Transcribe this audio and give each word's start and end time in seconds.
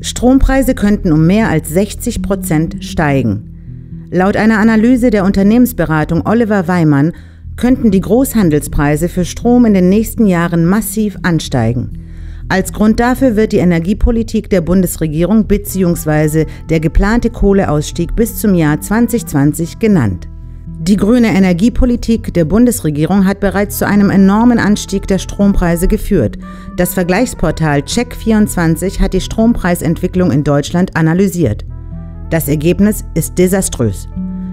Strompreise 0.00 0.74
könnten 0.74 1.12
um 1.12 1.26
mehr 1.26 1.48
als 1.48 1.68
60 1.68 2.22
Prozent 2.22 2.84
steigen. 2.84 4.08
Laut 4.10 4.36
einer 4.36 4.58
Analyse 4.58 5.10
der 5.10 5.24
Unternehmensberatung 5.24 6.26
Oliver 6.26 6.68
Weimann 6.68 7.12
könnten 7.56 7.90
die 7.90 8.00
Großhandelspreise 8.00 9.08
für 9.08 9.24
Strom 9.24 9.64
in 9.64 9.74
den 9.74 9.88
nächsten 9.88 10.26
Jahren 10.26 10.66
massiv 10.66 11.16
ansteigen. 11.22 11.98
Als 12.48 12.72
Grund 12.72 13.00
dafür 13.00 13.36
wird 13.36 13.52
die 13.52 13.58
Energiepolitik 13.58 14.50
der 14.50 14.60
Bundesregierung 14.60 15.46
bzw. 15.46 16.46
der 16.68 16.80
geplante 16.80 17.30
Kohleausstieg 17.30 18.14
bis 18.14 18.36
zum 18.36 18.54
Jahr 18.54 18.80
2020 18.80 19.78
genannt. 19.78 20.28
Die 20.84 20.96
grüne 20.96 21.28
Energiepolitik 21.28 22.34
der 22.34 22.44
Bundesregierung 22.44 23.24
hat 23.24 23.38
bereits 23.38 23.78
zu 23.78 23.86
einem 23.86 24.10
enormen 24.10 24.58
Anstieg 24.58 25.06
der 25.06 25.18
Strompreise 25.18 25.86
geführt. 25.86 26.38
Das 26.76 26.92
Vergleichsportal 26.92 27.82
Check24 27.82 28.98
hat 28.98 29.12
die 29.12 29.20
Strompreisentwicklung 29.20 30.32
in 30.32 30.42
Deutschland 30.42 30.96
analysiert. 30.96 31.64
Das 32.30 32.48
Ergebnis 32.48 33.04
ist 33.14 33.38
desaströs. 33.38 34.08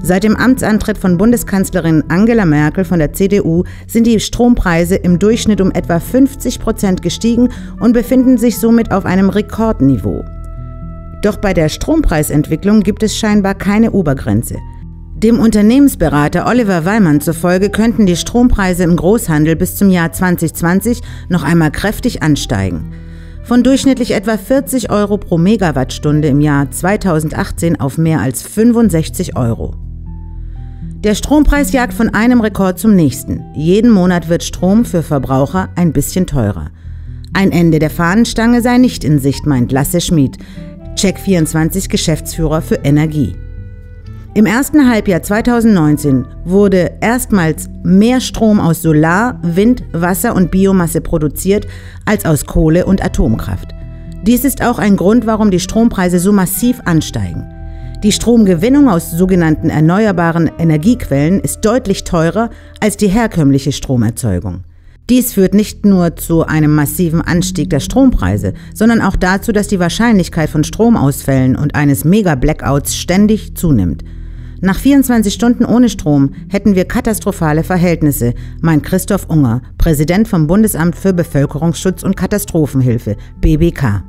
Seit 0.00 0.22
dem 0.22 0.36
Amtsantritt 0.36 0.96
von 0.96 1.18
Bundeskanzlerin 1.18 2.04
Angela 2.06 2.44
Merkel 2.44 2.84
von 2.84 3.00
der 3.00 3.12
CDU 3.12 3.64
sind 3.88 4.06
die 4.06 4.20
Strompreise 4.20 4.94
im 4.94 5.18
Durchschnitt 5.18 5.60
um 5.60 5.72
etwa 5.72 5.98
50 5.98 6.60
Prozent 6.60 7.02
gestiegen 7.02 7.48
und 7.80 7.94
befinden 7.94 8.38
sich 8.38 8.60
somit 8.60 8.92
auf 8.92 9.06
einem 9.06 9.28
Rekordniveau. 9.28 10.24
Doch 11.22 11.38
bei 11.38 11.52
der 11.52 11.68
Strompreisentwicklung 11.68 12.82
gibt 12.82 13.02
es 13.02 13.16
scheinbar 13.16 13.56
keine 13.56 13.90
Obergrenze. 13.90 14.54
Dem 15.22 15.38
Unternehmensberater 15.38 16.48
Oliver 16.48 16.84
Weimann 16.84 17.20
zufolge 17.20 17.70
könnten 17.70 18.06
die 18.06 18.16
Strompreise 18.16 18.82
im 18.82 18.96
Großhandel 18.96 19.54
bis 19.54 19.76
zum 19.76 19.88
Jahr 19.88 20.10
2020 20.10 21.00
noch 21.28 21.44
einmal 21.44 21.70
kräftig 21.70 22.24
ansteigen. 22.24 22.92
Von 23.44 23.62
durchschnittlich 23.62 24.14
etwa 24.14 24.36
40 24.36 24.90
Euro 24.90 25.18
pro 25.18 25.38
Megawattstunde 25.38 26.26
im 26.26 26.40
Jahr 26.40 26.68
2018 26.68 27.78
auf 27.78 27.98
mehr 27.98 28.20
als 28.20 28.42
65 28.42 29.36
Euro. 29.36 29.76
Der 31.04 31.14
Strompreis 31.14 31.70
jagt 31.70 31.94
von 31.94 32.08
einem 32.08 32.40
Rekord 32.40 32.80
zum 32.80 32.96
nächsten. 32.96 33.44
Jeden 33.54 33.92
Monat 33.92 34.28
wird 34.28 34.42
Strom 34.42 34.84
für 34.84 35.04
Verbraucher 35.04 35.68
ein 35.76 35.92
bisschen 35.92 36.26
teurer. 36.26 36.70
Ein 37.32 37.52
Ende 37.52 37.78
der 37.78 37.90
Fahnenstange 37.90 38.60
sei 38.60 38.78
nicht 38.78 39.04
in 39.04 39.20
Sicht, 39.20 39.46
meint 39.46 39.70
Lasse 39.70 40.00
Schmid, 40.00 40.36
Check24 40.96 41.88
Geschäftsführer 41.88 42.60
für 42.60 42.80
Energie. 42.82 43.36
Im 44.34 44.46
ersten 44.46 44.88
Halbjahr 44.88 45.22
2019 45.22 46.24
wurde 46.46 46.92
erstmals 47.02 47.68
mehr 47.82 48.18
Strom 48.18 48.60
aus 48.60 48.80
Solar, 48.80 49.38
Wind, 49.42 49.84
Wasser 49.92 50.34
und 50.34 50.50
Biomasse 50.50 51.02
produziert 51.02 51.66
als 52.06 52.24
aus 52.24 52.46
Kohle 52.46 52.86
und 52.86 53.04
Atomkraft. 53.04 53.74
Dies 54.22 54.44
ist 54.46 54.64
auch 54.64 54.78
ein 54.78 54.96
Grund, 54.96 55.26
warum 55.26 55.50
die 55.50 55.60
Strompreise 55.60 56.18
so 56.18 56.32
massiv 56.32 56.80
ansteigen. 56.86 57.44
Die 58.02 58.10
Stromgewinnung 58.10 58.88
aus 58.88 59.10
sogenannten 59.10 59.68
erneuerbaren 59.68 60.50
Energiequellen 60.58 61.38
ist 61.40 61.60
deutlich 61.60 62.04
teurer 62.04 62.48
als 62.80 62.96
die 62.96 63.08
herkömmliche 63.08 63.72
Stromerzeugung. 63.72 64.64
Dies 65.10 65.34
führt 65.34 65.52
nicht 65.52 65.84
nur 65.84 66.16
zu 66.16 66.46
einem 66.46 66.74
massiven 66.74 67.20
Anstieg 67.20 67.68
der 67.68 67.80
Strompreise, 67.80 68.54
sondern 68.74 69.02
auch 69.02 69.16
dazu, 69.16 69.52
dass 69.52 69.68
die 69.68 69.78
Wahrscheinlichkeit 69.78 70.48
von 70.48 70.64
Stromausfällen 70.64 71.54
und 71.54 71.74
eines 71.74 72.06
Mega-Blackouts 72.06 72.96
ständig 72.96 73.58
zunimmt. 73.58 74.04
Nach 74.64 74.78
24 74.78 75.34
Stunden 75.34 75.64
ohne 75.64 75.88
Strom 75.88 76.34
hätten 76.48 76.76
wir 76.76 76.84
katastrophale 76.84 77.64
Verhältnisse, 77.64 78.32
meint 78.60 78.84
Christoph 78.84 79.28
Unger, 79.28 79.60
Präsident 79.76 80.28
vom 80.28 80.46
Bundesamt 80.46 80.94
für 80.94 81.12
Bevölkerungsschutz 81.12 82.04
und 82.04 82.16
Katastrophenhilfe, 82.16 83.16
BBK. 83.40 84.04